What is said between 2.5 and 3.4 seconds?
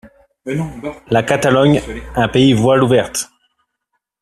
voiles ouvertes.